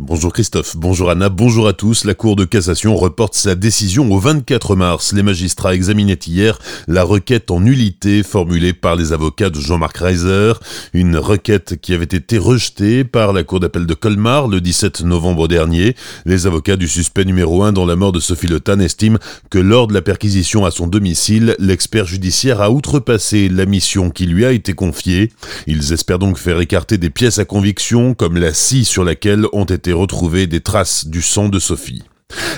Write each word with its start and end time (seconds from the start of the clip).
Bonjour 0.00 0.32
Christophe, 0.32 0.76
bonjour 0.76 1.08
Anna, 1.08 1.28
bonjour 1.28 1.68
à 1.68 1.72
tous. 1.72 2.04
La 2.04 2.14
Cour 2.14 2.34
de 2.34 2.44
cassation 2.44 2.96
reporte 2.96 3.34
sa 3.34 3.54
décision 3.54 4.10
au 4.10 4.18
24 4.18 4.74
mars. 4.74 5.12
Les 5.12 5.22
magistrats 5.22 5.72
examinaient 5.72 6.18
hier 6.26 6.58
la 6.88 7.04
requête 7.04 7.52
en 7.52 7.60
nullité 7.60 8.24
formulée 8.24 8.72
par 8.72 8.96
les 8.96 9.12
avocats 9.12 9.50
de 9.50 9.60
Jean-Marc 9.60 9.98
Reiser, 9.98 10.54
une 10.94 11.16
requête 11.16 11.76
qui 11.80 11.94
avait 11.94 12.02
été 12.06 12.38
rejetée 12.38 13.04
par 13.04 13.32
la 13.32 13.44
Cour 13.44 13.60
d'appel 13.60 13.86
de 13.86 13.94
Colmar 13.94 14.48
le 14.48 14.60
17 14.60 15.02
novembre 15.02 15.46
dernier. 15.46 15.94
Les 16.26 16.48
avocats 16.48 16.74
du 16.74 16.88
suspect 16.88 17.24
numéro 17.24 17.62
1 17.62 17.70
dans 17.70 17.86
la 17.86 17.94
mort 17.94 18.10
de 18.10 18.18
Sophie 18.18 18.48
Le 18.48 18.60
estiment 18.80 19.20
que 19.48 19.58
lors 19.60 19.86
de 19.86 19.94
la 19.94 20.02
perquisition 20.02 20.66
à 20.66 20.72
son 20.72 20.88
domicile, 20.88 21.54
l'expert 21.60 22.06
judiciaire 22.06 22.60
a 22.60 22.72
outrepassé 22.72 23.48
la 23.48 23.64
mission 23.64 24.10
qui 24.10 24.26
lui 24.26 24.44
a 24.44 24.50
été 24.50 24.72
confiée. 24.72 25.30
Ils 25.68 25.92
espèrent 25.92 26.18
donc 26.18 26.36
faire 26.36 26.58
écarter 26.58 26.98
des 26.98 27.10
pièces 27.10 27.38
à 27.38 27.44
conviction 27.44 28.14
comme 28.14 28.38
la 28.38 28.52
scie 28.52 28.84
sur 28.84 29.04
laquelle 29.04 29.46
ont 29.52 29.62
été 29.62 29.83
retrouver 29.92 30.46
des 30.46 30.60
traces 30.60 31.06
du 31.06 31.22
sang 31.22 31.48
de 31.48 31.58
Sophie. 31.58 32.02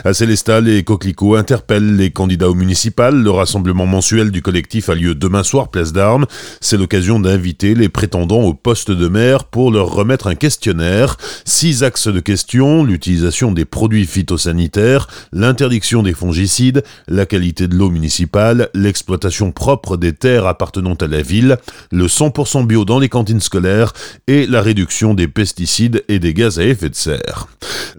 À 0.05 0.15
Célestat, 0.15 0.61
les 0.61 0.85
coquelicots 0.85 1.37
interpellent 1.37 1.97
les 1.97 2.11
candidats 2.11 2.51
au 2.51 2.55
municipal. 2.55 3.23
Le 3.23 3.31
rassemblement 3.31 3.87
mensuel 3.87 4.31
du 4.31 4.43
collectif 4.43 4.89
a 4.89 4.95
lieu 4.95 5.15
demain 5.15 5.43
soir, 5.43 5.69
place 5.69 5.93
d'Armes. 5.93 6.27
C'est 6.61 6.77
l'occasion 6.77 7.19
d'inviter 7.19 7.75
les 7.75 7.89
prétendants 7.89 8.43
au 8.43 8.55
poste 8.55 8.91
de 8.91 9.09
maire 9.09 9.45
pour 9.45 9.71
leur 9.71 9.91
remettre 9.91 10.27
un 10.27 10.35
questionnaire. 10.35 11.17
Six 11.45 11.83
axes 11.83 12.09
de 12.09 12.21
questions, 12.21 12.85
l'utilisation 12.85 13.53
des 13.53 13.65
produits 13.65 14.07
phytosanitaires, 14.07 15.09
l'interdiction 15.33 16.03
des 16.03 16.15
fongicides, 16.15 16.83
la 17.09 17.27
qualité 17.27 17.69
de 17.69 17.75
l'eau 17.75 17.91
municipale, 17.91 18.69
l'exploitation 18.75 19.53
propre 19.53 19.97
des 19.97 20.13
terres 20.13 20.47
appartenant 20.47 20.95
à 20.95 21.07
la 21.07 21.23
ville, 21.23 21.57
le 21.91 22.07
100% 22.07 22.67
bio 22.67 22.85
dans 22.85 22.99
les 22.99 23.09
cantines 23.09 23.41
scolaires 23.41 23.93
et 24.27 24.47
la 24.47 24.63
réduction 24.63 25.15
des 25.15 25.29
pesticides 25.29 26.05
et 26.09 26.19
des 26.19 26.35
gaz 26.35 26.59
à 26.59 26.65
effet 26.65 26.89
de 26.89 26.95
serre. 26.95 27.49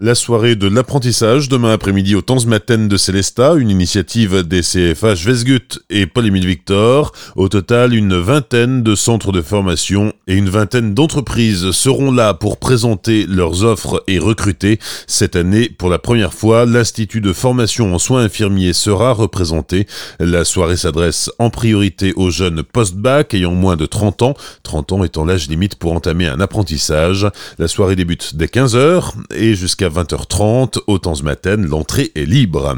La 0.00 0.14
soirée 0.14 0.54
de 0.54 0.68
l'apprentissage 0.68 1.48
demain 1.48 1.72
après-midi 1.72 2.14
au 2.14 2.20
Tanzmatten 2.20 2.86
de 2.86 2.96
Célesta, 2.96 3.54
une 3.54 3.68
initiative 3.68 4.44
des 4.44 4.60
CFH 4.60 5.24
Vesgut 5.24 5.80
et 5.90 6.06
Paul-Émile 6.06 6.46
Victor. 6.46 7.10
Au 7.34 7.48
total, 7.48 7.94
une 7.94 8.16
vingtaine 8.16 8.84
de 8.84 8.94
centres 8.94 9.32
de 9.32 9.42
formation 9.42 10.12
et 10.28 10.36
une 10.36 10.50
vingtaine 10.50 10.94
d'entreprises 10.94 11.72
seront 11.72 12.12
là 12.12 12.32
pour 12.32 12.58
présenter 12.58 13.26
leurs 13.26 13.64
offres 13.64 14.04
et 14.06 14.20
recruter. 14.20 14.78
Cette 15.08 15.34
année, 15.34 15.68
pour 15.68 15.88
la 15.88 15.98
première 15.98 16.32
fois, 16.32 16.64
l'Institut 16.64 17.20
de 17.20 17.32
formation 17.32 17.92
en 17.92 17.98
soins 17.98 18.22
infirmiers 18.22 18.74
sera 18.74 19.10
représenté. 19.10 19.88
La 20.20 20.44
soirée 20.44 20.76
s'adresse 20.76 21.28
en 21.40 21.50
priorité 21.50 22.12
aux 22.14 22.30
jeunes 22.30 22.62
post-bac 22.62 23.34
ayant 23.34 23.54
moins 23.54 23.74
de 23.74 23.86
30 23.86 24.22
ans, 24.22 24.34
30 24.62 24.92
ans 24.92 25.02
étant 25.02 25.24
l'âge 25.24 25.48
limite 25.48 25.74
pour 25.74 25.92
entamer 25.92 26.28
un 26.28 26.38
apprentissage. 26.38 27.26
La 27.58 27.66
soirée 27.66 27.96
débute 27.96 28.36
dès 28.36 28.46
15h 28.46 29.14
et 29.34 29.56
jusqu'à 29.56 29.87
20h30 29.88 30.78
au 30.86 30.98
Tanzmatten 30.98 31.66
l'entrée 31.66 32.12
est 32.14 32.24
libre. 32.24 32.76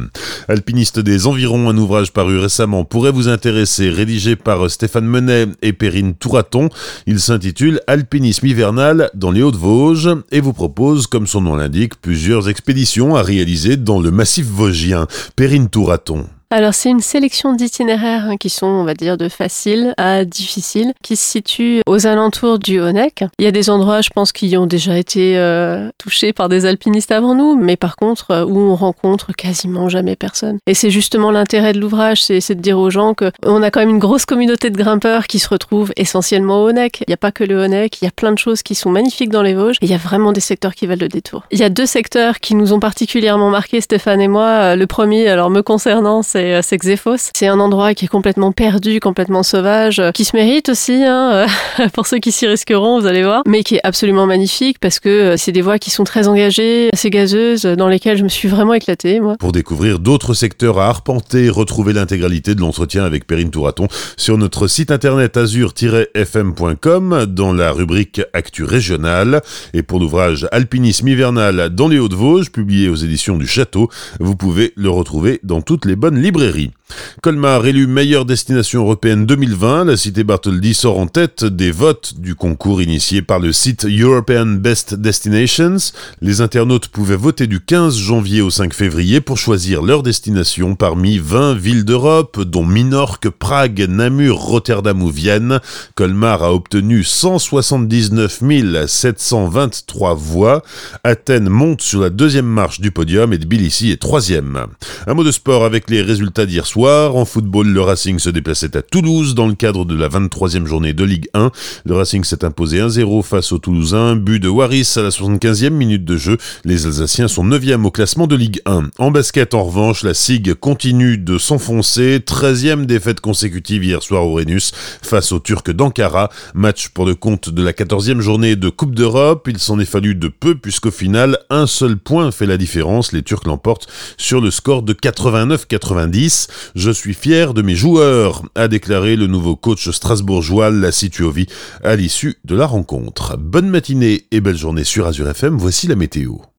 Alpiniste 0.49 0.99
des 0.99 1.27
environs, 1.27 1.69
un 1.69 1.77
ouvrage 1.77 2.13
paru 2.13 2.39
récemment 2.39 2.85
pourrait 2.85 3.13
vous 3.13 3.29
intéresser, 3.29 3.91
rédigé 3.91 4.37
par 4.37 4.71
Stéphane 4.71 5.07
Menet 5.07 5.47
et 5.63 5.73
Perrine 5.73 6.15
Touraton. 6.15 6.69
Il 7.07 7.21
s'intitule 7.21 7.81
Alpinisme 7.87 8.47
hivernal 8.47 9.11
dans 9.15 9.31
les 9.31 9.43
Hauts-de-Vosges 9.43 10.17
et 10.31 10.41
vous 10.41 10.53
propose, 10.53 11.07
comme 11.07 11.27
son 11.27 11.43
nom 11.43 11.57
l'indique, 11.57 12.01
plusieurs 12.01 12.49
expéditions 12.49 13.17
à 13.17 13.23
réaliser 13.23 13.77
dans 13.77 14.01
le 14.01 14.11
massif 14.11 14.47
vosgien. 14.47 15.07
Perrine 15.37 15.69
Touraton. 15.69 16.27
Alors 16.53 16.75
c'est 16.75 16.91
une 16.91 17.01
sélection 17.01 17.53
d'itinéraires 17.53 18.25
hein, 18.25 18.37
qui 18.37 18.51
sont, 18.51 18.67
on 18.67 18.83
va 18.83 18.95
dire, 18.95 19.17
de 19.17 19.29
facile 19.29 19.95
à 19.99 20.25
difficile, 20.25 20.95
qui 21.01 21.15
se 21.15 21.23
situent 21.23 21.81
aux 21.87 22.09
alentours 22.09 22.59
du 22.59 22.81
Honeck. 22.81 23.23
Il 23.39 23.45
y 23.45 23.49
a 23.49 23.53
des 23.53 23.71
endroits, 23.71 24.01
je 24.01 24.11
pense, 24.11 24.33
qui 24.33 24.57
ont 24.57 24.67
déjà 24.67 24.99
été 24.99 25.39
euh, 25.39 25.91
touchés 25.97 26.33
par 26.33 26.49
des 26.49 26.67
alpinistes 26.67 27.13
avant 27.13 27.37
nous, 27.37 27.55
mais 27.55 27.77
par 27.77 27.95
contre 27.95 28.33
euh, 28.33 28.45
où 28.45 28.59
on 28.59 28.75
rencontre 28.75 29.33
quasiment 29.33 29.89
jamais 29.89 30.17
personne. 30.17 30.59
Et 30.67 30.75
c'est 30.75 30.91
justement 30.91 31.31
l'intérêt 31.31 31.73
de 31.73 31.79
l'ouvrage, 31.79 32.25
c'est 32.25 32.57
de 32.57 32.61
dire 32.61 32.81
aux 32.81 32.91
gens 32.91 33.15
que 33.15 33.31
on 33.45 33.63
a 33.63 33.71
quand 33.71 33.79
même 33.79 33.91
une 33.91 34.01
grosse 34.01 34.27
communauté 34.27 34.71
de 34.71 34.77
grimpeurs 34.77 35.29
qui 35.29 35.39
se 35.39 35.49
retrouvent 35.49 35.93
essentiellement 35.97 36.65
au 36.65 36.71
Honeck. 36.71 37.03
Il 37.03 37.11
n'y 37.11 37.15
a 37.15 37.17
pas 37.17 37.31
que 37.31 37.45
le 37.45 37.63
Honeck, 37.63 38.03
il 38.03 38.07
y 38.07 38.09
a 38.09 38.13
plein 38.13 38.33
de 38.33 38.39
choses 38.39 38.65
qui 38.65 38.75
sont 38.75 38.91
magnifiques 38.91 39.31
dans 39.31 39.43
les 39.43 39.55
Vosges. 39.55 39.77
Et 39.83 39.85
il 39.87 39.91
y 39.91 39.95
a 39.95 39.99
vraiment 39.99 40.33
des 40.33 40.41
secteurs 40.41 40.75
qui 40.75 40.89
valent 40.89 41.03
le 41.03 41.09
détour. 41.09 41.45
Il 41.53 41.61
y 41.61 41.65
a 41.65 41.69
deux 41.69 41.87
secteurs 41.87 42.41
qui 42.41 42.57
nous 42.57 42.73
ont 42.73 42.81
particulièrement 42.81 43.51
marqué, 43.51 43.81
Stéphane 43.81 44.21
et 44.21 44.27
moi. 44.27 44.47
Euh, 44.47 44.77
le 44.77 44.89
premier, 44.89 45.29
alors 45.29 45.49
me 45.49 45.63
concernant, 45.63 46.23
c'est 46.23 46.40
c'est 46.63 46.79
Xéphos. 46.79 47.31
C'est 47.35 47.47
un 47.47 47.61
endroit 47.61 47.95
qui 47.95 48.07
est 48.07 48.09
complètement 48.09 48.53
perdu, 48.53 49.01
complètement 49.01 49.43
sauvage, 49.43 50.03
qui 50.15 50.25
se 50.25 50.37
mérite 50.37 50.69
aussi, 50.69 51.03
hein, 51.05 51.47
pour 51.93 52.07
ceux 52.07 52.19
qui 52.19 52.33
s'y 52.33 52.47
risqueront, 52.47 53.01
vous 53.01 53.07
allez 53.07 53.23
voir, 53.23 53.43
mais 53.47 53.63
qui 53.63 53.77
est 53.77 53.81
absolument 53.85 54.27
magnifique 54.27 54.79
parce 54.81 55.01
que 55.01 55.09
euh, 55.09 55.37
c'est 55.37 55.53
des 55.53 55.63
voies 55.63 55.79
qui 55.79 55.91
sont 55.91 56.05
très 56.05 56.29
engagées, 56.29 56.91
assez 56.93 57.11
gazeuses, 57.11 57.63
dans 57.63 57.89
lesquelles 57.89 58.19
je 58.19 58.25
me 58.25 58.29
suis 58.29 58.49
vraiment 58.49 58.75
éclatée, 58.75 59.21
moi. 59.21 59.37
Pour 59.39 59.53
découvrir 59.53 59.99
d'autres 59.99 60.35
secteurs 60.35 60.79
à 60.79 60.89
arpenter, 60.89 61.49
retrouvez 61.49 61.93
l'intégralité 61.93 62.55
de 62.55 62.61
l'entretien 62.61 63.05
avec 63.05 63.27
Perrine 63.27 63.51
Touraton 63.51 63.89
sur 64.17 64.39
notre 64.39 64.67
site 64.67 64.91
internet 64.91 65.37
azur-fm.com 65.37 67.27
dans 67.27 67.53
la 67.53 67.73
rubrique 67.73 68.21
Actu 68.33 68.65
régionale. 68.65 69.43
Et 69.75 69.83
pour 69.83 70.01
l'ouvrage 70.01 70.47
Alpinisme 70.53 71.09
hivernal 71.09 71.71
dans 71.71 71.89
les 71.89 71.99
Hauts-de-Vosges, 71.99 72.51
publié 72.51 72.89
aux 72.89 72.97
éditions 72.97 73.37
du 73.37 73.47
Château, 73.47 73.89
vous 74.19 74.37
pouvez 74.37 74.73
le 74.77 74.91
retrouver 74.91 75.41
dans 75.43 75.61
toutes 75.61 75.85
les 75.85 75.97
bonnes 75.97 76.21
librairies. 76.31 76.80
Colmar 77.23 77.67
élu 77.67 77.87
meilleure 77.87 78.25
destination 78.25 78.83
européenne 78.83 79.27
2020, 79.27 79.85
la 79.85 79.97
cité 79.97 80.25
Bartholdi 80.25 80.75
sort 80.75 80.99
en 80.99 81.07
tête 81.07 81.45
des 81.45 81.71
votes 81.71 82.15
du 82.19 82.35
concours 82.35 82.83
initié 82.83 83.23
par 83.23 83.39
le 83.39 83.53
site 83.53 83.85
European 83.85 84.47
Best 84.47 84.95
Destinations. 84.95 85.77
Les 86.21 86.41
internautes 86.41 86.89
pouvaient 86.89 87.17
voter 87.17 87.47
du 87.47 87.61
15 87.61 87.97
janvier 87.97 88.41
au 88.43 88.51
5 88.51 88.75
février 88.75 89.21
pour 89.21 89.39
choisir 89.39 89.83
leur 89.83 90.03
destination 90.03 90.75
parmi 90.75 91.19
20 91.19 91.55
villes 91.55 91.85
d'Europe, 91.85 92.41
dont 92.41 92.65
Minorque, 92.65 93.29
Prague, 93.29 93.87
Namur, 93.89 94.37
Rotterdam 94.37 95.03
ou 95.03 95.11
Vienne. 95.11 95.61
Colmar 95.95 96.43
a 96.43 96.53
obtenu 96.53 97.05
179 97.05 98.41
723 98.87 100.15
voix. 100.15 100.63
Athènes 101.05 101.49
monte 101.49 101.83
sur 101.83 102.01
la 102.01 102.11
deuxième 102.11 102.47
marche 102.47 102.81
du 102.81 102.91
podium 102.91 103.33
et 103.33 103.39
Tbilissi 103.39 103.91
est 103.91 104.01
troisième. 104.01 104.67
Un 105.07 105.15
mot 105.15 105.25
de 105.25 105.33
sport 105.33 105.65
avec 105.65 105.91
les 105.91 106.03
résultats 106.03 106.47
d'hier 106.47 106.67
soir. 106.67 106.80
En 106.87 107.27
football, 107.27 107.69
le 107.69 107.83
Racing 107.83 108.19
se 108.19 108.31
déplaçait 108.31 108.75
à 108.75 108.81
Toulouse 108.81 109.35
dans 109.35 109.47
le 109.47 109.55
cadre 109.55 109.85
de 109.85 109.95
la 109.95 110.09
23e 110.09 110.65
journée 110.65 110.95
de 110.95 111.05
Ligue 111.05 111.29
1. 111.35 111.51
Le 111.85 111.95
Racing 111.95 112.25
s'est 112.25 112.43
imposé 112.43 112.81
1-0 112.81 113.23
face 113.23 113.53
aux 113.53 113.59
Toulousains. 113.59 114.17
But 114.17 114.41
de 114.41 114.49
Waris 114.49 114.95
à 114.97 115.03
la 115.03 115.11
75e 115.11 115.71
minute 115.71 116.07
de 116.07 116.17
jeu. 116.17 116.39
Les 116.65 116.87
Alsaciens 116.87 117.29
sont 117.29 117.45
9e 117.45 117.85
au 117.85 117.91
classement 117.91 118.27
de 118.27 118.35
Ligue 118.35 118.63
1. 118.65 118.89
En 118.99 119.11
basket, 119.11 119.53
en 119.53 119.65
revanche, 119.65 120.05
la 120.05 120.15
SIG 120.15 120.55
continue 120.55 121.19
de 121.19 121.37
s'enfoncer. 121.37 122.21
13e 122.21 122.87
défaite 122.87 123.21
consécutive 123.21 123.85
hier 123.85 124.03
soir 124.03 124.25
au 124.25 124.37
Rhenus 124.37 124.73
face 125.03 125.33
aux 125.33 125.41
Turcs 125.41 125.71
d'Ankara. 125.71 126.31
Match 126.55 126.89
pour 126.89 127.05
le 127.05 127.15
compte 127.15 127.51
de 127.51 127.63
la 127.63 127.73
14e 127.73 128.21
journée 128.21 128.57
de 128.57 128.71
Coupe 128.71 128.95
d'Europe. 128.95 129.49
Il 129.51 129.59
s'en 129.59 129.79
est 129.81 129.85
fallu 129.85 130.15
de 130.15 130.29
peu 130.29 130.55
puisqu'au 130.55 130.91
final, 130.91 131.39
un 131.51 131.67
seul 131.67 131.99
point 131.99 132.31
fait 132.31 132.47
la 132.47 132.57
différence. 132.57 133.13
Les 133.13 133.23
Turcs 133.23 133.45
l'emportent 133.45 133.87
sur 134.17 134.41
le 134.41 134.51
score 134.51 134.83
de 134.83 134.95
89-90. 134.95 136.49
Je 136.75 136.91
suis 136.91 137.15
fier 137.15 137.55
de 137.55 137.63
mes 137.63 137.75
joueurs, 137.75 138.43
a 138.55 138.69
déclaré 138.69 139.17
le 139.17 139.27
nouveau 139.27 139.57
coach 139.57 139.89
strasbourgeois 139.91 140.71
la 140.71 140.93
Situovi 140.93 141.47
à 141.83 141.97
l'issue 141.97 142.37
de 142.45 142.55
la 142.55 142.67
rencontre. 142.67 143.37
Bonne 143.39 143.69
matinée 143.69 144.27
et 144.31 144.41
belle 144.41 144.57
journée 144.57 144.85
sur 144.85 145.07
Azure 145.07 145.29
FM, 145.29 145.57
voici 145.57 145.87
la 145.87 145.97
météo. 145.97 146.41